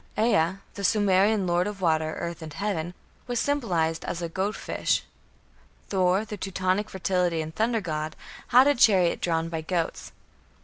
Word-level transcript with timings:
Ea, 0.17 0.55
the 0.73 0.83
Sumerian 0.83 1.45
lord 1.45 1.67
of 1.67 1.79
water, 1.79 2.15
earth, 2.17 2.41
and 2.41 2.53
heaven, 2.55 2.95
was 3.27 3.39
symbolized 3.39 4.03
as 4.05 4.19
a 4.19 4.27
"goat 4.27 4.55
fish". 4.55 5.03
Thor, 5.89 6.25
the 6.25 6.37
Teutonic 6.37 6.89
fertility 6.89 7.39
and 7.39 7.53
thunder 7.55 7.81
god, 7.81 8.15
had 8.47 8.65
a 8.65 8.73
chariot 8.73 9.21
drawn 9.21 9.47
by 9.47 9.61
goats. 9.61 10.11